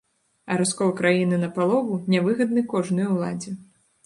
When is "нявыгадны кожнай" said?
2.15-3.07